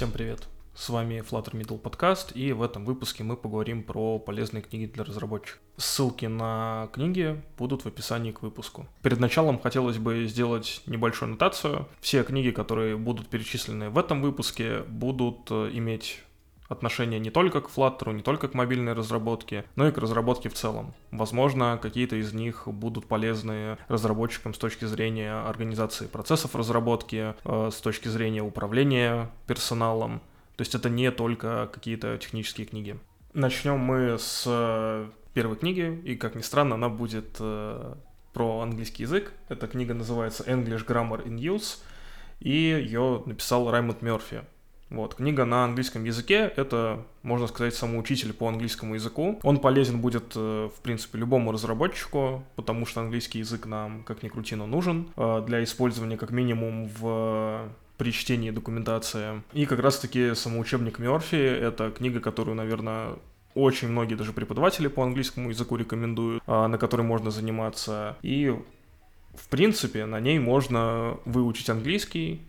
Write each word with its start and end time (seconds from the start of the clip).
Всем 0.00 0.12
привет! 0.12 0.48
С 0.74 0.88
вами 0.88 1.16
Flutter 1.16 1.52
Middle 1.52 1.78
Podcast, 1.78 2.32
и 2.32 2.52
в 2.52 2.62
этом 2.62 2.86
выпуске 2.86 3.22
мы 3.22 3.36
поговорим 3.36 3.82
про 3.82 4.18
полезные 4.18 4.62
книги 4.62 4.86
для 4.86 5.04
разработчиков. 5.04 5.60
Ссылки 5.76 6.24
на 6.24 6.88
книги 6.94 7.38
будут 7.58 7.82
в 7.82 7.86
описании 7.86 8.32
к 8.32 8.40
выпуску. 8.40 8.86
Перед 9.02 9.20
началом 9.20 9.60
хотелось 9.60 9.98
бы 9.98 10.24
сделать 10.26 10.80
небольшую 10.86 11.26
аннотацию. 11.26 11.86
Все 12.00 12.24
книги, 12.24 12.50
которые 12.50 12.96
будут 12.96 13.28
перечислены 13.28 13.90
в 13.90 13.98
этом 13.98 14.22
выпуске, 14.22 14.84
будут 14.84 15.50
э, 15.50 15.68
иметь 15.74 16.20
отношение 16.70 17.18
не 17.18 17.30
только 17.30 17.60
к 17.60 17.68
Flutter, 17.68 18.14
не 18.14 18.22
только 18.22 18.48
к 18.48 18.54
мобильной 18.54 18.94
разработке, 18.94 19.64
но 19.76 19.88
и 19.88 19.92
к 19.92 19.98
разработке 19.98 20.48
в 20.48 20.54
целом. 20.54 20.94
Возможно, 21.10 21.78
какие-то 21.82 22.16
из 22.16 22.32
них 22.32 22.62
будут 22.66 23.06
полезны 23.06 23.76
разработчикам 23.88 24.54
с 24.54 24.58
точки 24.58 24.84
зрения 24.84 25.32
организации 25.32 26.06
процессов 26.06 26.54
разработки, 26.54 27.34
э, 27.44 27.70
с 27.72 27.80
точки 27.80 28.08
зрения 28.08 28.42
управления 28.42 29.30
персоналом. 29.46 30.20
То 30.56 30.62
есть 30.62 30.74
это 30.74 30.88
не 30.88 31.10
только 31.10 31.68
какие-то 31.72 32.16
технические 32.18 32.66
книги. 32.66 32.98
Начнем 33.34 33.78
мы 33.78 34.16
с 34.18 34.44
э, 34.46 35.08
первой 35.34 35.56
книги, 35.56 36.00
и, 36.04 36.14
как 36.14 36.36
ни 36.36 36.42
странно, 36.42 36.76
она 36.76 36.88
будет 36.88 37.36
э, 37.40 37.94
про 38.32 38.60
английский 38.60 39.02
язык. 39.02 39.32
Эта 39.48 39.66
книга 39.66 39.94
называется 39.94 40.44
English 40.44 40.86
Grammar 40.86 41.26
in 41.26 41.36
Use, 41.36 41.78
и 42.38 42.52
ее 42.52 43.22
написал 43.26 43.70
Раймонд 43.70 44.02
Мерфи. 44.02 44.42
Вот, 44.90 45.14
книга 45.14 45.44
на 45.44 45.64
английском 45.64 46.04
языке— 46.04 46.52
это, 46.56 47.04
можно 47.22 47.46
сказать, 47.46 47.74
самоучитель 47.74 48.32
по 48.32 48.48
английскому 48.48 48.94
языку. 48.94 49.38
Он 49.42 49.58
полезен 49.58 50.00
будет, 50.00 50.32
э, 50.34 50.68
в 50.76 50.80
принципе, 50.82 51.18
любому 51.18 51.52
разработчику, 51.52 52.44
потому 52.56 52.86
что 52.86 53.00
английский 53.00 53.38
язык 53.38 53.66
нам, 53.66 54.02
как 54.02 54.22
ни 54.22 54.28
крути, 54.28 54.56
но 54.56 54.66
нужен 54.66 55.08
э, 55.16 55.44
для 55.46 55.62
использования 55.62 56.16
как 56.16 56.30
минимум 56.30 56.88
в 56.88 57.68
при 57.96 58.12
чтении 58.12 58.50
документации. 58.50 59.42
И 59.52 59.66
как 59.66 59.78
раз-таки 59.80 60.34
самоучебник 60.34 60.98
Мерфи— 60.98 61.36
это 61.36 61.90
книга, 61.90 62.20
которую, 62.20 62.56
наверное, 62.56 63.16
очень 63.54 63.88
многие 63.88 64.14
даже 64.14 64.32
преподаватели 64.32 64.88
по 64.88 65.02
английскому 65.02 65.50
языку 65.50 65.76
рекомендуют, 65.76 66.42
а, 66.46 66.66
на 66.66 66.78
которой 66.78 67.02
можно 67.02 67.30
заниматься. 67.30 68.16
И 68.22 68.56
в 69.34 69.48
принципе, 69.48 70.06
на 70.06 70.20
ней 70.20 70.38
можно 70.38 71.18
выучить 71.24 71.68
английский 71.70 72.40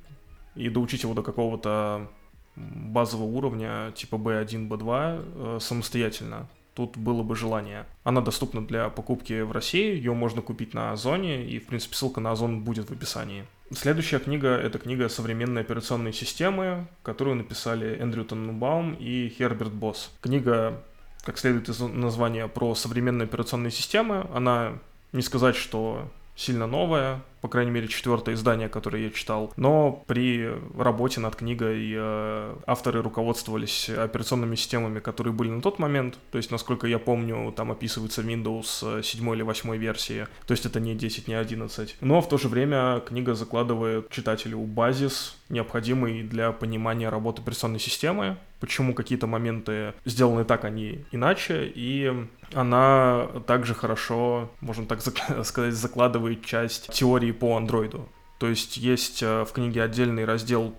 и 0.56 0.70
доучить 0.70 1.04
его 1.04 1.14
до 1.14 1.22
какого-то 1.22 2.10
базового 2.56 3.26
уровня 3.26 3.92
типа 3.96 4.16
B1, 4.16 4.68
B2 4.68 5.56
э, 5.58 5.60
самостоятельно. 5.60 6.48
Тут 6.74 6.98
было 6.98 7.22
бы 7.22 7.36
желание. 7.36 7.86
Она 8.04 8.22
доступна 8.22 8.66
для 8.66 8.90
покупки 8.90 9.42
в 9.42 9.52
России, 9.52 9.96
ее 9.96 10.14
можно 10.14 10.42
купить 10.42 10.74
на 10.74 10.92
Озоне, 10.92 11.46
и, 11.46 11.60
в 11.60 11.68
принципе, 11.68 11.96
ссылка 11.96 12.22
на 12.22 12.32
Озон 12.32 12.64
будет 12.64 12.90
в 12.90 12.94
описании. 12.94 13.46
Следующая 13.74 14.20
книга— 14.20 14.48
это 14.64 14.80
книга 14.80 15.10
«Современные 15.10 15.62
операционные 15.62 16.14
системы», 16.14 16.88
которую 17.04 17.36
написали 17.36 17.98
Эндрю 18.00 18.24
Тенненбаум 18.26 18.94
и 18.94 19.30
Херберт 19.30 19.74
Босс. 19.74 20.12
Книга, 20.22 20.82
как 21.24 21.38
следует 21.38 21.68
из 21.70 21.80
названия, 21.80 22.48
про 22.48 22.74
современные 22.76 23.26
операционные 23.26 23.72
системы. 23.72 24.28
Она, 24.34 24.74
не 25.12 25.22
сказать, 25.22 25.56
что 25.56 26.10
сильно 26.36 26.68
новая, 26.68 27.22
по 27.42 27.48
крайней 27.48 27.72
мере, 27.72 27.88
четвертое 27.88 28.36
издание, 28.36 28.70
которое 28.70 29.04
я 29.04 29.10
читал. 29.10 29.52
Но 29.58 30.04
при 30.08 30.50
работе 30.78 31.20
над 31.20 31.36
книгой 31.36 31.92
э, 31.94 32.56
авторы 32.66 33.02
руководствовались 33.02 33.90
операционными 33.90 34.56
системами, 34.56 35.00
которые 35.00 35.34
были 35.34 35.50
на 35.50 35.62
тот 35.62 35.80
момент. 35.80 36.18
То 36.32 36.38
есть, 36.38 36.52
насколько 36.52 36.88
я 36.88 37.00
помню, 37.00 37.52
там 37.56 37.72
описывается 37.72 38.22
Windows 38.22 39.04
7 39.04 39.34
или 39.34 39.42
8 39.42 39.76
версии. 39.78 40.28
То 40.46 40.52
есть 40.52 40.66
это 40.66 40.80
не 40.80 40.96
10, 40.96 41.28
не 41.28 41.34
11. 41.34 41.98
Но 42.02 42.22
в 42.22 42.30
то 42.30 42.38
же 42.38 42.48
время 42.48 43.02
книга 43.06 43.34
закладывает 43.34 44.10
читателю 44.10 44.60
базис, 44.60 45.36
необходимый 45.50 46.24
для 46.24 46.52
понимания 46.52 47.10
работы 47.10 47.42
операционной 47.42 47.80
системы, 47.80 48.38
почему 48.60 48.94
какие-то 48.94 49.28
моменты 49.28 49.94
сделаны 50.06 50.46
так, 50.46 50.64
а 50.64 50.70
не 50.70 51.04
иначе, 51.12 51.72
и 51.76 52.14
она 52.54 53.28
также 53.48 53.74
хорошо, 53.74 54.52
можно 54.62 54.86
так 54.86 55.02
сказать, 55.44 55.74
закладывает 55.74 56.46
часть 56.46 56.88
теории 56.94 57.31
по 57.32 57.58
андроиду. 57.58 58.08
То 58.40 58.48
есть 58.48 58.78
есть 58.78 59.22
э, 59.22 59.46
в 59.46 59.52
книге 59.52 59.84
отдельный 59.84 60.26
раздел 60.26 60.74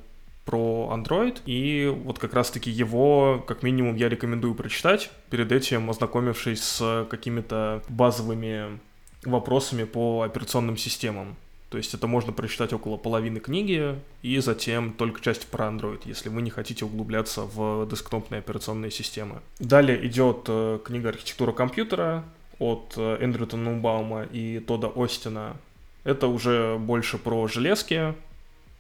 про 0.44 0.90
Android, 0.92 1.40
и 1.46 1.86
вот 2.04 2.18
как 2.18 2.34
раз-таки 2.34 2.70
его, 2.70 3.44
как 3.46 3.62
минимум, 3.62 3.94
я 3.96 4.08
рекомендую 4.08 4.54
прочитать, 4.54 5.10
перед 5.30 5.52
этим 5.52 5.88
ознакомившись 5.88 6.62
с 6.62 7.06
какими-то 7.08 7.82
базовыми 7.88 8.80
вопросами 9.24 9.84
по 9.84 10.22
операционным 10.22 10.76
системам. 10.76 11.36
То 11.72 11.78
есть 11.78 11.94
это 11.94 12.06
можно 12.06 12.32
прочитать 12.32 12.74
около 12.74 12.98
половины 12.98 13.40
книги 13.40 13.98
и 14.20 14.38
затем 14.40 14.92
только 14.92 15.22
часть 15.22 15.46
про 15.46 15.69
Android, 15.69 16.02
если 16.04 16.28
вы 16.28 16.42
не 16.42 16.50
хотите 16.50 16.84
углубляться 16.84 17.44
в 17.44 17.88
десктопные 17.88 18.40
операционные 18.40 18.90
системы. 18.90 19.40
Далее 19.58 20.06
идет 20.06 20.44
э, 20.48 20.80
книга 20.84 21.08
«Архитектура 21.08 21.52
компьютера» 21.52 22.24
от 22.58 22.92
э, 22.98 23.16
Эндрю 23.22 23.46
Тенненбаума 23.46 24.24
и 24.24 24.58
Тода 24.58 24.92
Остина. 24.94 25.56
Это 26.04 26.26
уже 26.26 26.78
больше 26.78 27.18
про 27.18 27.46
железки, 27.48 28.14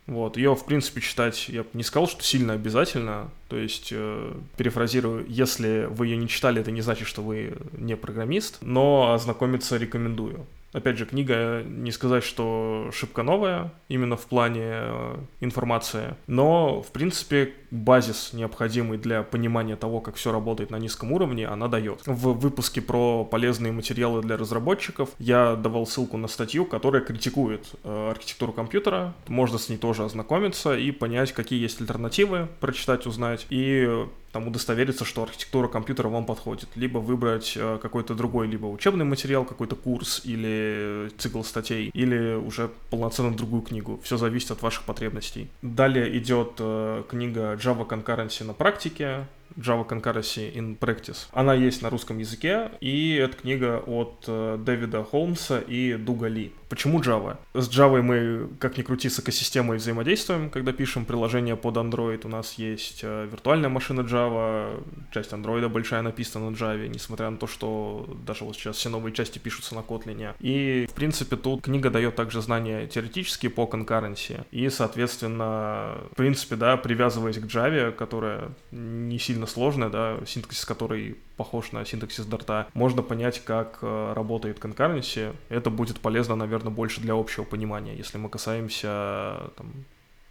вот, 0.06 0.36
ее, 0.36 0.56
в 0.56 0.64
принципе, 0.64 1.00
читать, 1.00 1.48
я 1.48 1.62
бы 1.62 1.68
не 1.74 1.84
сказал, 1.84 2.08
что 2.08 2.24
сильно 2.24 2.54
обязательно. 2.54 3.30
То 3.48 3.56
есть, 3.56 3.90
э, 3.92 4.34
перефразирую, 4.56 5.24
если 5.28 5.86
вы 5.88 6.08
ее 6.08 6.16
не 6.16 6.28
читали, 6.28 6.60
это 6.60 6.72
не 6.72 6.80
значит, 6.80 7.06
что 7.06 7.22
вы 7.22 7.54
не 7.78 7.96
программист, 7.96 8.58
но 8.62 9.12
ознакомиться 9.12 9.76
рекомендую. 9.76 10.44
Опять 10.72 10.96
же, 10.96 11.06
книга 11.06 11.62
не 11.64 11.90
сказать, 11.90 12.24
что 12.24 12.88
шибко 12.92 13.22
новая, 13.22 13.72
именно 13.88 14.16
в 14.16 14.26
плане 14.26 14.62
э, 14.64 15.16
информации, 15.40 16.14
но, 16.26 16.80
в 16.82 16.90
принципе, 16.92 17.52
базис, 17.70 18.32
необходимый 18.32 18.96
для 18.98 19.22
понимания 19.22 19.76
того, 19.76 20.00
как 20.00 20.16
все 20.16 20.32
работает 20.32 20.70
на 20.70 20.76
низком 20.76 21.12
уровне, 21.12 21.46
она 21.46 21.68
дает. 21.68 22.00
В 22.06 22.38
выпуске 22.38 22.80
про 22.80 23.24
полезные 23.24 23.72
материалы 23.72 24.22
для 24.22 24.36
разработчиков 24.36 25.10
я 25.18 25.56
давал 25.56 25.86
ссылку 25.86 26.16
на 26.16 26.28
статью, 26.28 26.64
которая 26.64 27.02
критикует 27.02 27.66
э, 27.84 28.10
архитектуру 28.10 28.52
компьютера. 28.52 29.14
Можно 29.28 29.58
с 29.58 29.68
ней 29.68 29.76
тоже 29.76 30.04
ознакомиться 30.04 30.76
и 30.76 30.90
понять, 30.90 31.32
какие 31.32 31.60
есть 31.60 31.80
альтернативы, 31.80 32.48
прочитать, 32.60 33.06
узнать. 33.06 33.46
И 33.50 34.06
там 34.32 34.48
удостовериться, 34.48 35.04
что 35.04 35.22
архитектура 35.22 35.68
компьютера 35.68 36.08
вам 36.08 36.24
подходит. 36.24 36.68
Либо 36.74 36.98
выбрать 36.98 37.52
э, 37.56 37.78
какой-то 37.80 38.14
другой, 38.14 38.48
либо 38.48 38.66
учебный 38.66 39.04
материал, 39.04 39.44
какой-то 39.44 39.76
курс 39.76 40.22
или 40.24 41.10
цикл 41.18 41.42
статей, 41.42 41.90
или 41.92 42.34
уже 42.34 42.70
полноценно 42.90 43.36
другую 43.36 43.62
книгу. 43.62 44.00
Все 44.02 44.16
зависит 44.16 44.50
от 44.50 44.62
ваших 44.62 44.84
потребностей. 44.84 45.50
Далее 45.60 46.16
идет 46.18 46.54
э, 46.58 47.04
книга 47.08 47.54
Java 47.54 47.86
Concurrency 47.86 48.44
на 48.44 48.54
практике. 48.54 49.26
Java 49.56 49.86
Concurrency 49.86 50.52
in 50.54 50.78
Practice. 50.78 51.26
Она 51.32 51.54
есть 51.54 51.82
на 51.82 51.90
русском 51.90 52.18
языке, 52.18 52.70
и 52.80 53.14
это 53.14 53.36
книга 53.36 53.82
от 53.86 54.24
э, 54.26 54.58
Дэвида 54.58 55.04
Холмса 55.04 55.60
и 55.60 55.94
Дуга 55.94 56.28
Ли. 56.28 56.52
Почему 56.68 57.00
Java? 57.00 57.36
С 57.52 57.68
Java 57.68 58.00
мы, 58.00 58.48
как 58.58 58.78
ни 58.78 58.82
крути, 58.82 59.10
с 59.10 59.20
экосистемой 59.20 59.76
взаимодействуем, 59.76 60.48
когда 60.48 60.72
пишем 60.72 61.04
приложение 61.04 61.54
под 61.54 61.76
Android. 61.76 62.22
У 62.24 62.28
нас 62.28 62.54
есть 62.54 63.00
э, 63.02 63.28
виртуальная 63.30 63.68
машина 63.68 64.00
Java, 64.00 64.82
часть 65.12 65.32
Android 65.32 65.68
большая 65.68 66.00
написана 66.00 66.48
на 66.48 66.54
Java, 66.54 66.88
несмотря 66.88 67.28
на 67.28 67.36
то, 67.36 67.46
что 67.46 68.08
даже 68.26 68.44
вот 68.44 68.56
сейчас 68.56 68.76
все 68.76 68.88
новые 68.88 69.12
части 69.12 69.38
пишутся 69.38 69.74
на 69.74 69.80
Kotlin. 69.80 70.34
И, 70.40 70.86
в 70.90 70.94
принципе, 70.94 71.36
тут 71.36 71.62
книга 71.62 71.90
дает 71.90 72.16
также 72.16 72.40
знания 72.40 72.86
теоретические 72.86 73.50
по 73.50 73.66
конкуренции. 73.66 74.44
И, 74.50 74.68
соответственно, 74.70 75.98
в 76.10 76.16
принципе, 76.16 76.56
да, 76.56 76.76
привязываясь 76.76 77.36
к 77.36 77.44
Java, 77.44 77.92
которая 77.92 78.48
не 78.70 79.18
сильно 79.18 79.41
сложная, 79.46 79.88
да, 79.88 80.18
синтаксис 80.26 80.64
которой 80.64 81.16
похож 81.36 81.72
на 81.72 81.84
синтаксис 81.84 82.26
Дарта, 82.26 82.68
можно 82.74 83.02
понять, 83.02 83.44
как 83.44 83.78
э, 83.82 84.12
работает 84.14 84.58
конкуренция. 84.58 85.34
Это 85.48 85.70
будет 85.70 86.00
полезно, 86.00 86.36
наверное, 86.36 86.72
больше 86.72 87.00
для 87.00 87.14
общего 87.14 87.44
понимания, 87.44 87.94
если 87.94 88.18
мы 88.18 88.28
касаемся 88.28 89.50
там, 89.56 89.72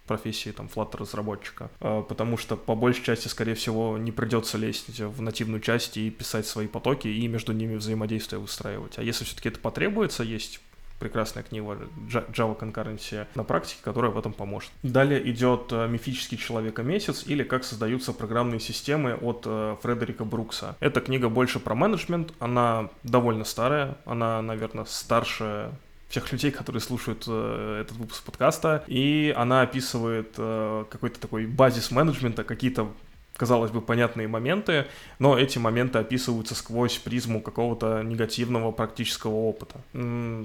профессии 0.06 0.50
там 0.50 0.68
Flutter 0.74 0.98
разработчика, 0.98 1.70
а, 1.80 2.02
потому 2.02 2.36
что 2.36 2.56
по 2.56 2.74
большей 2.74 3.04
части, 3.04 3.28
скорее 3.28 3.54
всего, 3.54 3.98
не 3.98 4.12
придется 4.12 4.58
лезть 4.58 5.00
в 5.00 5.22
нативную 5.22 5.60
часть 5.60 5.96
и 5.96 6.10
писать 6.10 6.46
свои 6.46 6.66
потоки 6.66 7.08
и 7.08 7.26
между 7.28 7.52
ними 7.52 7.76
взаимодействие 7.76 8.40
выстраивать. 8.40 8.98
А 8.98 9.02
если 9.02 9.24
все-таки 9.24 9.48
это 9.48 9.58
потребуется, 9.58 10.22
есть 10.22 10.60
прекрасная 11.02 11.42
книга 11.42 11.78
Java 12.08 12.56
Concurrency 12.56 13.26
на 13.34 13.42
практике, 13.42 13.80
которая 13.82 14.12
в 14.12 14.18
этом 14.18 14.32
поможет. 14.32 14.70
Далее 14.84 15.28
идет 15.28 15.72
э, 15.72 15.88
«Мифический 15.88 16.38
человека-месяц» 16.38 17.24
или 17.26 17.42
«Как 17.42 17.64
создаются 17.64 18.12
программные 18.12 18.60
системы» 18.60 19.14
от 19.14 19.42
э, 19.46 19.76
Фредерика 19.82 20.24
Брукса. 20.24 20.76
Эта 20.78 21.00
книга 21.00 21.28
больше 21.28 21.58
про 21.58 21.74
менеджмент, 21.74 22.32
она 22.38 22.88
довольно 23.02 23.44
старая, 23.44 23.96
она, 24.04 24.40
наверное, 24.42 24.84
старше 24.84 25.72
всех 26.08 26.30
людей, 26.30 26.50
которые 26.50 26.80
слушают 26.80 27.24
э, 27.26 27.80
этот 27.80 27.96
выпуск 27.96 28.22
подкаста, 28.22 28.84
и 28.86 29.34
она 29.36 29.62
описывает 29.62 30.34
э, 30.36 30.84
какой-то 30.88 31.18
такой 31.18 31.46
базис 31.46 31.90
менеджмента, 31.90 32.44
какие-то 32.44 32.92
казалось 33.36 33.70
бы, 33.70 33.80
понятные 33.80 34.28
моменты, 34.28 34.86
но 35.18 35.38
эти 35.38 35.58
моменты 35.58 35.98
описываются 35.98 36.54
сквозь 36.54 36.98
призму 36.98 37.40
какого-то 37.40 38.02
негативного 38.02 38.72
практического 38.72 39.34
опыта. 39.34 39.80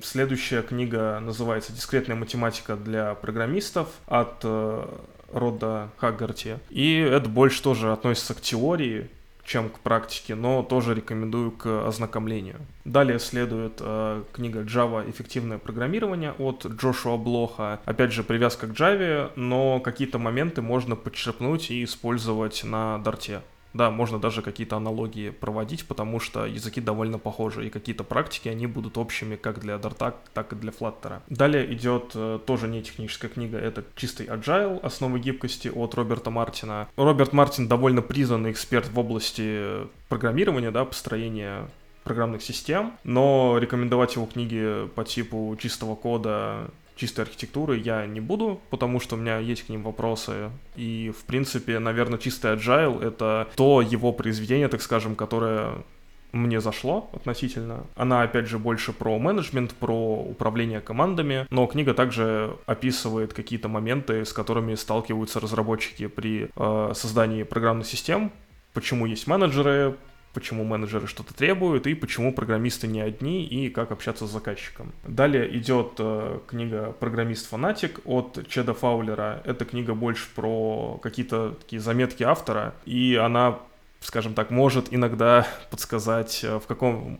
Следующая 0.04 0.62
книга 0.62 1.20
называется 1.20 1.74
«Дискретная 1.74 2.16
математика 2.16 2.76
для 2.76 3.14
программистов» 3.16 3.90
от 4.08 4.40
э, 4.44 4.88
рода 5.32 5.90
Хаггарти. 5.98 6.60
И 6.70 6.98
это 6.98 7.30
больше 7.30 7.62
тоже 7.62 7.92
относится 7.92 8.34
к 8.34 8.42
теории, 8.42 9.10
чем 9.48 9.70
к 9.70 9.80
практике, 9.80 10.36
но 10.36 10.62
тоже 10.62 10.94
рекомендую 10.94 11.52
к 11.52 11.88
ознакомлению. 11.88 12.58
Далее 12.84 13.18
следует 13.18 13.78
э, 13.80 14.24
книга 14.34 14.60
Java 14.64 15.10
«Эффективное 15.10 15.58
программирование» 15.58 16.34
от 16.38 16.66
Джошуа 16.66 17.16
Блоха. 17.18 17.80
Опять 17.86 18.12
же, 18.12 18.24
привязка 18.24 18.68
к 18.68 18.72
Java, 18.72 19.32
но 19.38 19.80
какие-то 19.80 20.20
моменты 20.20 20.62
можно 20.62 20.98
подчерпнуть 20.98 21.72
и 21.72 21.86
использовать 21.86 22.66
на 22.66 22.98
Дарте. 22.98 23.42
Да, 23.78 23.92
можно 23.92 24.20
даже 24.20 24.42
какие-то 24.42 24.76
аналогии 24.76 25.30
проводить, 25.30 25.86
потому 25.86 26.20
что 26.20 26.46
языки 26.46 26.82
довольно 26.82 27.20
похожи, 27.20 27.68
и 27.68 27.70
какие-то 27.70 28.04
практики, 28.04 28.50
они 28.50 28.66
будут 28.66 28.98
общими 28.98 29.36
как 29.36 29.60
для 29.60 29.76
Dart, 29.76 30.16
так 30.34 30.54
и 30.54 30.56
для 30.56 30.72
Flutter. 30.72 31.22
Далее 31.30 31.72
идет 31.74 32.12
э, 32.16 32.40
тоже 32.46 32.68
не 32.68 32.82
техническая 32.82 33.30
книга, 33.30 33.60
это 33.60 33.84
чистый 33.96 34.26
Agile, 34.26 34.80
основы 34.82 35.20
гибкости 35.20 35.68
от 35.68 35.94
Роберта 35.94 36.32
Мартина. 36.32 36.88
Роберт 36.98 37.34
Мартин 37.34 37.68
довольно 37.68 38.02
признанный 38.02 38.52
эксперт 38.52 38.90
в 38.90 38.98
области 38.98 39.88
программирования, 40.10 40.72
да, 40.72 40.84
построения 40.84 41.70
программных 42.04 42.42
систем, 42.42 42.94
но 43.04 43.58
рекомендовать 43.60 44.16
его 44.16 44.26
книги 44.26 44.88
по 44.96 45.04
типу 45.04 45.56
чистого 45.60 45.96
кода 45.96 46.72
чистой 46.98 47.22
архитектуры 47.22 47.78
я 47.78 48.06
не 48.06 48.20
буду, 48.20 48.60
потому 48.70 49.00
что 49.00 49.16
у 49.16 49.20
меня 49.20 49.40
есть 49.40 49.66
к 49.66 49.70
ним 49.70 49.84
вопросы. 49.84 50.52
И, 50.76 51.14
в 51.18 51.24
принципе, 51.26 51.80
наверное, 51.80 52.20
чистый 52.20 52.54
agile— 52.56 53.02
это 53.04 53.48
то 53.56 53.82
его 53.82 54.12
произведение, 54.12 54.68
так 54.68 54.82
скажем, 54.82 55.16
которое 55.16 55.84
мне 56.32 56.60
зашло 56.60 57.10
относительно. 57.14 57.86
Она, 57.96 58.22
опять 58.22 58.48
же, 58.48 58.60
больше 58.60 58.94
про 58.94 59.18
менеджмент, 59.18 59.74
про 59.74 60.20
управление 60.20 60.82
командами, 60.82 61.48
но 61.50 61.66
книга 61.68 61.94
также 61.94 62.58
описывает 62.66 63.34
какие-то 63.34 63.70
моменты, 63.70 64.26
с 64.26 64.34
которыми 64.34 64.76
сталкиваются 64.76 65.40
разработчики 65.40 66.08
при 66.08 66.50
э, 66.56 66.92
создании 66.94 67.44
программных 67.44 67.88
систем, 67.88 68.32
почему 68.74 69.06
есть 69.06 69.28
менеджеры, 69.28 69.96
почему 70.38 70.64
менеджеры 70.64 71.08
что-то 71.08 71.34
требуют 71.34 71.88
и 71.88 71.96
почему 71.96 72.32
программисты 72.32 72.86
не 72.86 73.02
одни 73.02 73.44
и 73.44 73.72
как 73.72 73.92
общаться 73.92 74.28
с 74.28 74.32
заказчиком. 74.32 74.94
Далее 75.04 75.58
идет 75.58 75.94
э, 75.98 76.38
книга 76.46 76.96
«Программист-фанатик» 77.00 78.02
от 78.06 78.48
Чеда 78.48 78.76
Фаулера. 78.76 79.42
Эта 79.46 79.66
книга 79.66 79.96
больше 79.96 80.28
про 80.36 81.00
какие-то 81.02 81.56
такие 81.60 81.82
заметки 81.82 82.22
автора, 82.22 82.76
и 82.86 83.16
она, 83.16 83.58
скажем 84.00 84.36
так, 84.36 84.52
может 84.52 84.94
иногда 84.94 85.48
подсказать, 85.72 86.44
э, 86.44 86.60
в 86.60 86.68
каком 86.68 87.18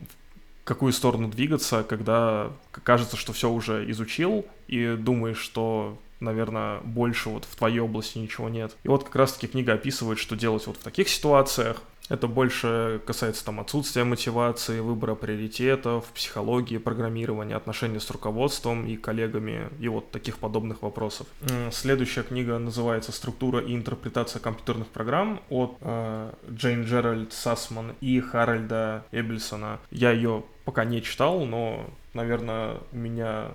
какую 0.62 0.92
сторону 0.92 1.26
двигаться, 1.26 1.82
когда 1.82 2.52
кажется, 2.70 3.16
что 3.16 3.32
все 3.32 3.50
уже 3.50 3.90
изучил, 3.90 4.46
и 4.68 4.94
думаешь, 4.96 5.38
что 5.38 5.98
наверное, 6.20 6.80
больше 6.80 7.28
вот 7.28 7.44
в 7.44 7.56
твоей 7.56 7.80
области 7.80 8.18
ничего 8.18 8.48
нет. 8.48 8.76
И 8.82 8.88
вот 8.88 9.04
как 9.04 9.16
раз-таки 9.16 9.46
книга 9.46 9.74
описывает, 9.74 10.18
что 10.18 10.36
делать 10.36 10.66
вот 10.66 10.76
в 10.76 10.82
таких 10.82 11.08
ситуациях, 11.08 11.82
это 12.08 12.26
больше 12.26 13.00
касается 13.06 13.44
там 13.44 13.60
отсутствия 13.60 14.04
мотивации, 14.04 14.80
выбора 14.80 15.14
приоритетов, 15.14 16.06
психологии, 16.14 16.78
программирования, 16.78 17.54
отношений 17.54 17.98
с 17.98 18.10
руководством 18.10 18.86
и 18.86 18.96
коллегами 18.96 19.68
и 19.78 19.88
вот 19.88 20.10
таких 20.10 20.38
подобных 20.38 20.82
вопросов. 20.82 21.26
Следующая 21.70 22.22
книга 22.22 22.58
называется 22.58 23.12
«Структура 23.12 23.60
и 23.60 23.74
интерпретация 23.74 24.40
компьютерных 24.40 24.88
программ» 24.88 25.40
от 25.50 25.76
э, 25.80 26.32
Джейн 26.50 26.84
Джеральд 26.84 27.32
Сасман 27.32 27.92
и 28.00 28.20
Харальда 28.20 29.04
Эбельсона. 29.12 29.78
Я 29.90 30.12
ее 30.12 30.44
пока 30.64 30.84
не 30.84 31.02
читал, 31.02 31.44
но, 31.44 31.86
наверное, 32.14 32.78
у 32.92 32.96
меня 32.96 33.48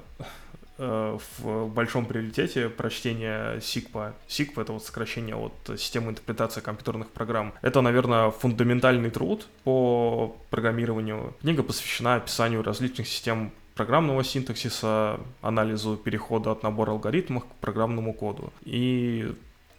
в 0.84 1.68
большом 1.68 2.06
приоритете 2.06 2.70
прочтения 2.70 3.58
SIGPA. 3.58 4.14
SIGPA— 4.28 4.62
это 4.64 4.74
вот 4.74 4.84
сокращение 4.84 5.36
от 5.36 5.54
системы 5.80 6.12
интерпретации 6.12 6.62
компьютерных 6.62 7.10
программ. 7.10 7.54
Это, 7.62 7.82
наверное, 7.82 8.32
фундаментальный 8.32 9.10
труд 9.10 9.48
по 9.64 10.36
программированию. 10.50 11.34
Книга 11.42 11.64
посвящена 11.64 12.16
описанию 12.16 12.64
различных 12.64 13.08
систем 13.08 13.52
программного 13.76 14.24
синтаксиса, 14.24 15.20
анализу 15.42 15.98
перехода 15.98 16.52
от 16.52 16.64
набора 16.64 16.92
алгоритмов 16.92 17.44
к 17.46 17.56
программному 17.60 18.14
коду. 18.14 18.54
И 18.64 19.34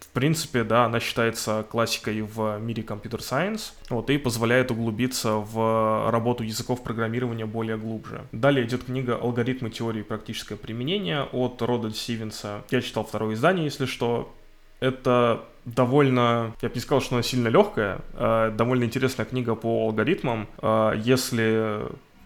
принципе, 0.08 0.64
да, 0.64 0.84
она 0.84 1.00
считается 1.00 1.64
классикой 1.68 2.22
в 2.22 2.58
мире 2.58 2.82
компьютер-сайенс, 2.82 3.74
вот, 3.90 4.10
и 4.10 4.18
позволяет 4.18 4.70
углубиться 4.70 5.34
в 5.34 6.10
работу 6.10 6.42
языков 6.44 6.82
программирования 6.82 7.46
более 7.46 7.76
глубже. 7.76 8.24
Далее 8.32 8.66
идет 8.66 8.84
книга 8.84 9.16
«Алгоритмы 9.16 9.70
теории 9.70 10.00
и 10.00 10.04
практическое 10.04 10.56
применение» 10.56 11.22
от 11.22 11.60
Рода 11.62 11.90
Стивенса. 11.90 12.64
Я 12.70 12.80
читал 12.80 13.04
второе 13.04 13.34
издание, 13.34 13.64
если 13.64 13.86
что. 13.86 14.34
Это 14.80 15.44
довольно, 15.64 16.54
я 16.60 16.68
бы 16.68 16.74
не 16.74 16.80
сказал, 16.80 17.00
что 17.00 17.14
она 17.14 17.22
сильно 17.22 17.48
легкая, 17.48 18.00
а 18.14 18.50
довольно 18.50 18.84
интересная 18.84 19.24
книга 19.24 19.54
по 19.54 19.86
алгоритмам. 19.86 20.48
А 20.58 20.92
если, 20.92 21.80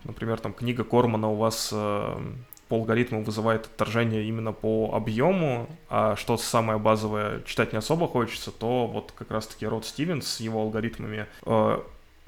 например, 0.04 0.40
там 0.40 0.52
книга 0.52 0.82
Кормана 0.84 1.28
у 1.30 1.36
вас 1.36 1.70
а, 1.72 2.20
по 2.68 2.76
алгоритму 2.76 3.22
вызывает 3.22 3.66
отторжение 3.66 4.24
именно 4.24 4.52
по 4.52 4.90
объему, 4.94 5.68
а 5.88 6.16
что 6.16 6.36
самое 6.36 6.78
базовое 6.78 7.42
читать 7.42 7.72
не 7.72 7.78
особо 7.78 8.06
хочется, 8.06 8.50
то 8.50 8.86
вот 8.86 9.12
как 9.16 9.30
раз-таки 9.30 9.66
Род 9.66 9.86
Стивенс 9.86 10.26
с 10.26 10.40
его 10.40 10.60
алгоритмами 10.60 11.26
э, 11.44 11.80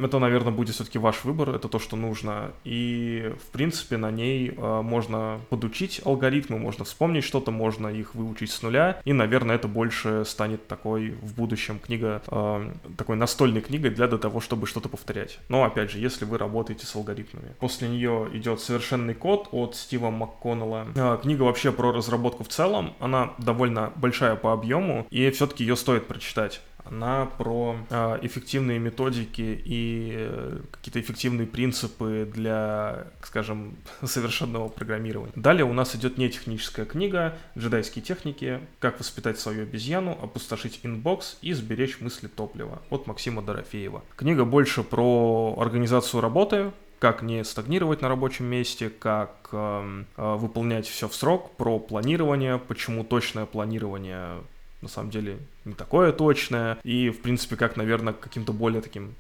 это, 0.05 0.19
наверное, 0.19 0.53
будет 0.53 0.75
все-таки 0.75 0.99
ваш 0.99 1.25
выбор, 1.25 1.51
это 1.51 1.69
то, 1.69 1.79
что 1.79 1.97
нужно. 1.97 2.53
И, 2.65 3.33
в 3.43 3.53
принципе, 3.53 3.97
на 3.97 4.11
ней 4.11 4.53
э, 4.57 4.83
можно 4.83 5.41
подучить 5.49 6.01
алгоритмы, 6.05 6.59
можно 6.59 6.85
вспомнить 6.85 7.25
что-то, 7.25 7.51
можно 7.51 7.89
их 7.89 8.15
выучить 8.15 8.51
с 8.51 8.63
нуля. 8.63 9.01
И, 9.05 9.13
наверное, 9.13 9.57
это 9.57 9.69
больше 9.69 10.25
станет 10.25 10.67
такой 10.67 11.11
в 11.23 11.35
будущем 11.35 11.79
книга, 11.79 12.23
э, 12.27 12.73
такой 12.97 13.17
настольной 13.17 13.61
книгой 13.61 13.91
для 13.91 14.09
того, 14.09 14.41
чтобы 14.41 14.67
что-то 14.67 14.89
повторять. 14.89 15.39
Но, 15.49 15.65
опять 15.65 15.91
же, 15.91 15.99
если 15.99 16.25
вы 16.25 16.39
работаете 16.39 16.87
с 16.87 16.95
алгоритмами. 16.97 17.55
После 17.61 17.89
нее 17.89 18.29
идет 18.33 18.61
«Совершенный 18.61 19.15
код» 19.15 19.49
от 19.53 19.77
Стива 19.77 20.11
МакКоннелла. 20.11 20.87
Э, 20.95 21.19
книга 21.23 21.43
вообще 21.43 21.73
про 21.73 21.93
разработку 21.93 22.45
в 22.45 22.49
целом. 22.49 22.95
Она 23.01 23.33
довольно 23.39 23.93
большая 23.97 24.37
по 24.37 24.53
объему, 24.53 25.07
и 25.11 25.31
все-таки 25.31 25.65
ее 25.65 25.77
стоит 25.77 26.07
прочитать 26.07 26.61
она 26.85 27.27
про 27.27 27.77
э, 27.89 28.19
эффективные 28.23 28.79
методики 28.79 29.61
и 29.65 30.15
э, 30.17 30.61
какие-то 30.71 31.01
эффективные 31.01 31.47
принципы 31.47 32.31
для, 32.33 33.07
скажем, 33.23 33.77
совершенного 34.05 34.69
программирования. 34.69 35.33
Далее 35.37 35.65
у 35.65 35.73
нас 35.73 35.95
идет 35.97 36.19
нетехническая 36.19 36.87
книга 36.87 37.37
«Джедайские 37.57 38.03
техники. 38.03 38.61
Как 38.79 38.99
воспитать 38.99 39.39
свою 39.39 39.63
обезьяну, 39.63 40.13
опустошить 40.13 40.81
инбокс 40.83 41.39
и 41.43 41.53
сберечь 41.53 42.01
мыслетопливо» 42.01 42.83
от 42.91 43.07
Максима 43.07 43.43
Дорофеева. 43.43 44.03
Книга 44.17 44.45
больше 44.45 44.83
про 44.83 45.57
организацию 45.59 46.21
работы, 46.21 46.73
как 47.01 47.23
не 47.23 47.43
стагнировать 47.45 48.03
на 48.03 48.09
рабочем 48.09 48.45
месте, 48.45 48.91
как 48.91 49.49
э, 49.53 50.05
э, 50.17 50.35
выполнять 50.37 50.87
все 50.87 51.09
в 51.09 51.15
срок, 51.15 51.57
про 51.57 51.79
планирование, 51.79 52.59
почему 52.59 53.05
точное 53.05 53.47
планирование 53.47 54.43
на 54.81 54.89
самом 54.89 55.11
деле 55.11 55.39
не 55.65 55.75
такое 55.75 56.13
точное, 56.13 56.79
и, 56.83 57.11
в 57.11 57.21
принципе, 57.23 57.57
как, 57.57 57.77
наверное, 57.77 58.13
к 58.13 58.21
каким-то 58.21 58.53
более 58.53 58.83
таким 58.83 59.15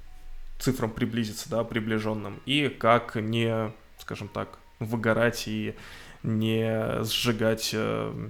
цифрам 0.58 0.90
приблизиться, 0.90 1.48
да, 1.50 1.64
приближенным, 1.64 2.40
и 2.46 2.68
как 2.68 3.16
не, 3.16 3.72
скажем 3.98 4.28
так, 4.28 4.58
выгорать 4.78 5.44
и 5.46 5.74
не 6.22 7.02
сжигать 7.04 7.70
э, 7.72 8.28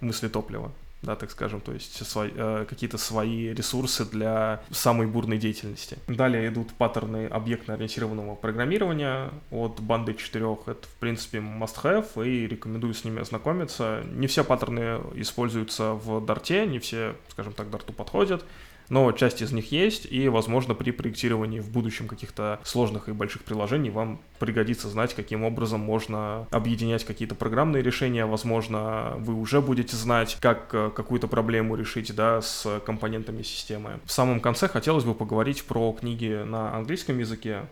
мысли 0.00 0.28
топлива 0.28 0.72
да, 1.02 1.14
так 1.14 1.30
скажем, 1.30 1.60
то 1.60 1.72
есть 1.72 2.04
свои, 2.06 2.30
э, 2.34 2.66
какие-то 2.68 2.98
свои 2.98 3.52
ресурсы 3.52 4.04
для 4.04 4.62
самой 4.70 5.06
бурной 5.06 5.38
деятельности. 5.38 5.98
Далее 6.08 6.48
идут 6.48 6.72
паттерны 6.74 7.26
объектно-ориентированного 7.26 8.34
программирования 8.34 9.30
от 9.50 9.80
банды 9.80 10.14
четырех. 10.14 10.66
Это, 10.66 10.86
в 10.86 10.94
принципе, 10.94 11.38
must-have, 11.38 12.26
и 12.26 12.46
рекомендую 12.46 12.94
с 12.94 13.04
ними 13.04 13.20
ознакомиться. 13.20 14.02
Не 14.12 14.26
все 14.26 14.42
паттерны 14.42 15.00
используются 15.14 15.92
в 15.92 16.24
Дарте, 16.24 16.66
не 16.66 16.78
все, 16.78 17.14
скажем 17.28 17.52
так, 17.52 17.70
Дарту 17.70 17.92
подходят 17.92 18.44
но 18.88 19.10
часть 19.12 19.42
из 19.42 19.52
них 19.52 19.72
есть, 19.72 20.06
и, 20.10 20.28
возможно, 20.28 20.74
при 20.74 20.90
проектировании 20.90 21.60
в 21.60 21.70
будущем 21.70 22.08
каких-то 22.08 22.60
сложных 22.64 23.08
и 23.08 23.12
больших 23.12 23.42
приложений 23.42 23.90
вам 23.90 24.20
пригодится 24.38 24.88
знать, 24.88 25.14
каким 25.14 25.44
образом 25.44 25.80
можно 25.80 26.46
объединять 26.50 27.04
какие-то 27.04 27.34
программные 27.34 27.82
решения, 27.82 28.26
возможно, 28.26 29.14
вы 29.18 29.34
уже 29.34 29.60
будете 29.60 29.96
знать, 29.96 30.36
как 30.40 30.70
э, 30.72 30.90
какую-то 30.94 31.28
проблему 31.28 31.76
решить, 31.76 32.14
да, 32.14 32.42
с 32.42 32.80
компонентами 32.84 33.42
системы. 33.42 34.00
В 34.04 34.12
самом 34.12 34.40
конце 34.40 34.68
хотелось 34.68 35.04
бы 35.04 35.14
поговорить 35.14 35.64
про 35.64 35.92
книги 35.92 36.42
на 36.44 36.74
английском 36.74 37.18
языке. 37.18 37.62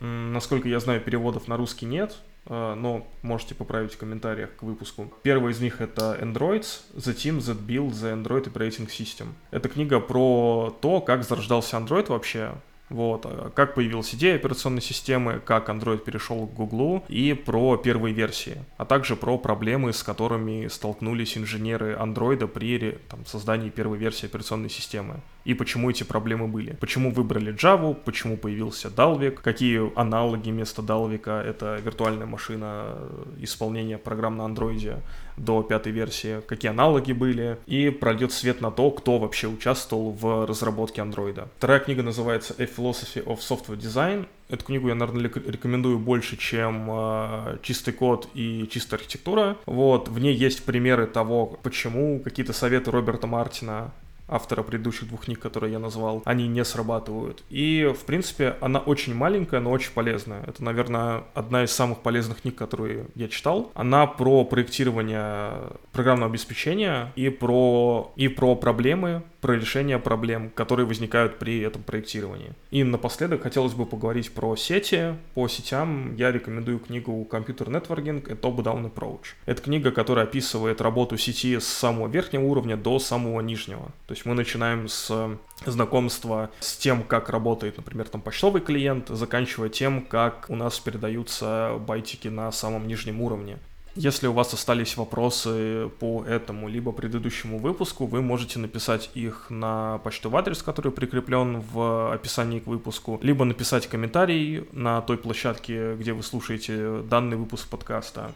Насколько 0.00 0.68
я 0.68 0.80
знаю, 0.80 1.00
переводов 1.00 1.46
на 1.46 1.56
русский 1.56 1.86
нет, 1.86 2.16
а, 2.46 2.74
но 2.74 3.06
можете 3.22 3.54
поправить 3.54 3.92
в 3.92 3.98
комментариях 3.98 4.56
к 4.56 4.62
выпуску. 4.62 5.12
Первый 5.22 5.52
из 5.52 5.60
них 5.60 5.80
это 5.80 6.18
Androids, 6.20 6.80
The 6.94 7.14
Team 7.14 7.38
That 7.38 7.64
Built 7.66 7.90
the 7.90 8.22
Android 8.22 8.50
Operating 8.50 8.88
System. 8.88 9.28
Это 9.50 9.68
книга 9.68 10.00
про 10.00 10.74
то, 10.80 11.00
как 11.00 11.22
зарождался 11.22 11.76
Android 11.76 12.08
вообще, 12.08 12.52
Вот, 12.90 13.24
а 13.24 13.50
как 13.54 13.74
появилась 13.76 14.12
идея 14.16 14.34
операционной 14.34 14.82
системы, 14.82 15.40
как 15.44 15.68
Android 15.68 15.98
перешел 15.98 16.46
к 16.46 16.54
Google 16.54 17.04
и 17.08 17.34
про 17.34 17.76
первые 17.76 18.12
версии, 18.12 18.64
а 18.78 18.84
также 18.84 19.14
про 19.14 19.38
проблемы, 19.38 19.92
с 19.92 20.02
которыми 20.02 20.66
столкнулись 20.66 21.38
инженеры 21.38 21.94
Android 21.94 22.46
при 22.48 22.98
там, 23.08 23.24
создании 23.26 23.70
первой 23.70 23.96
версии 23.96 24.26
операционной 24.26 24.70
системы 24.70 25.20
и 25.44 25.54
почему 25.54 25.90
эти 25.90 26.04
проблемы 26.04 26.48
были. 26.48 26.72
Почему 26.80 27.10
выбрали 27.10 27.54
Java, 27.54 27.94
почему 27.94 28.36
появился 28.36 28.88
Dalvik, 28.88 29.40
какие 29.42 29.98
аналоги 29.98 30.50
вместо 30.50 30.82
Dalvik, 30.82 31.30
это 31.30 31.80
виртуальная 31.84 32.26
машина 32.26 32.96
исполнения 33.40 33.98
программ 33.98 34.36
на 34.36 34.44
андроиде 34.44 34.98
до 35.36 35.62
пятой 35.62 35.92
версии, 35.92 36.40
какие 36.46 36.70
аналоги 36.70 37.12
были, 37.12 37.58
и 37.66 37.90
прольет 37.90 38.32
свет 38.32 38.60
на 38.60 38.70
то, 38.70 38.90
кто 38.90 39.18
вообще 39.18 39.48
участвовал 39.48 40.12
в 40.12 40.46
разработке 40.46 41.00
андроида. 41.02 41.48
Вторая 41.56 41.80
книга 41.80 42.02
называется 42.02 42.54
A 42.58 42.64
Philosophy 42.64 43.24
of 43.24 43.38
Software 43.38 43.78
Design. 43.78 44.26
Эту 44.48 44.64
книгу 44.64 44.88
я, 44.88 44.94
наверное, 44.94 45.22
рекомендую 45.22 45.98
больше, 45.98 46.36
чем 46.36 46.88
э, 46.90 47.58
чистый 47.62 47.94
код 47.94 48.28
и 48.34 48.68
чистая 48.70 48.98
архитектура. 48.98 49.56
Вот, 49.64 50.08
в 50.08 50.18
ней 50.18 50.34
есть 50.34 50.64
примеры 50.64 51.06
того, 51.06 51.58
почему 51.62 52.18
какие-то 52.18 52.52
советы 52.52 52.90
Роберта 52.90 53.26
Мартина 53.26 53.92
автора 54.30 54.62
предыдущих 54.62 55.08
двух 55.08 55.24
книг, 55.24 55.40
которые 55.40 55.72
я 55.72 55.78
назвал, 55.78 56.22
они 56.24 56.48
не 56.48 56.64
срабатывают. 56.64 57.42
И, 57.50 57.92
в 57.98 58.04
принципе, 58.04 58.56
она 58.60 58.78
очень 58.78 59.14
маленькая, 59.14 59.60
но 59.60 59.70
очень 59.70 59.92
полезная. 59.92 60.42
Это, 60.46 60.64
наверное, 60.64 61.24
одна 61.34 61.64
из 61.64 61.72
самых 61.72 61.98
полезных 61.98 62.42
книг, 62.42 62.54
которые 62.54 63.06
я 63.14 63.28
читал. 63.28 63.70
Она 63.74 64.06
про 64.06 64.44
проектирование 64.44 65.52
программного 65.92 66.30
обеспечения 66.30 67.12
и 67.16 67.28
про, 67.28 68.12
и 68.16 68.28
про 68.28 68.54
проблемы, 68.54 69.22
про 69.40 69.54
решение 69.54 69.98
проблем, 69.98 70.50
которые 70.50 70.86
возникают 70.86 71.38
при 71.38 71.60
этом 71.60 71.82
проектировании. 71.82 72.52
И 72.70 72.84
напоследок 72.84 73.42
хотелось 73.42 73.72
бы 73.72 73.86
поговорить 73.86 74.32
про 74.32 74.54
сети. 74.56 75.14
По 75.34 75.48
сетям 75.48 76.14
я 76.16 76.30
рекомендую 76.30 76.78
книгу 76.78 77.26
Computer 77.30 77.66
Networking 77.66 78.30
и 78.30 78.34
Top 78.34 78.56
Down 78.56 78.92
Approach. 78.92 79.34
Это 79.46 79.62
книга, 79.62 79.90
которая 79.90 80.26
описывает 80.26 80.80
работу 80.80 81.16
сети 81.16 81.58
с 81.58 81.66
самого 81.66 82.08
верхнего 82.08 82.44
уровня 82.44 82.76
до 82.76 82.98
самого 82.98 83.40
нижнего. 83.40 83.90
То 84.06 84.12
есть 84.20 84.26
мы 84.26 84.34
начинаем 84.34 84.88
с 84.88 85.38
знакомства 85.64 86.50
с 86.60 86.76
тем, 86.76 87.02
как 87.02 87.30
работает, 87.30 87.76
например, 87.78 88.08
там 88.08 88.20
почтовый 88.20 88.60
клиент, 88.60 89.08
заканчивая 89.08 89.70
тем, 89.70 90.02
как 90.02 90.46
у 90.48 90.56
нас 90.56 90.78
передаются 90.78 91.76
байтики 91.86 92.28
на 92.28 92.52
самом 92.52 92.86
нижнем 92.86 93.20
уровне. 93.22 93.58
Если 93.96 94.28
у 94.28 94.32
вас 94.32 94.54
остались 94.54 94.96
вопросы 94.96 95.90
по 95.98 96.24
этому 96.24 96.68
либо 96.68 96.92
предыдущему 96.92 97.58
выпуску, 97.58 98.06
вы 98.06 98.22
можете 98.22 98.58
написать 98.58 99.10
их 99.14 99.46
на 99.48 99.98
почтовый 99.98 100.40
адрес, 100.40 100.62
который 100.62 100.92
прикреплен 100.92 101.60
в 101.60 102.12
описании 102.12 102.60
к 102.60 102.66
выпуску, 102.66 103.18
либо 103.22 103.44
написать 103.44 103.88
комментарий 103.88 104.68
на 104.72 105.00
той 105.00 105.16
площадке, 105.16 105.94
где 105.94 106.12
вы 106.12 106.22
слушаете 106.22 107.02
данный 107.02 107.36
выпуск 107.36 107.68
подкаста. 107.68 108.32